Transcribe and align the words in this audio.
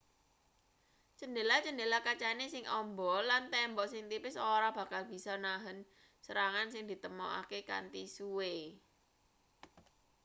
cendhela-chendela 1.19 1.99
kacane 2.07 2.45
sing 2.53 2.65
amba 2.79 3.13
lan 3.29 3.43
tembok 3.53 3.87
sing 3.93 4.03
tipis 4.11 4.37
ora 4.55 4.69
bakal 4.79 5.03
bisa 5.11 5.33
nahen 5.45 5.77
serangan 6.25 6.67
sing 6.73 6.83
ditemtokake 6.91 7.59
kanthi 7.69 8.03
suwe 8.15 8.53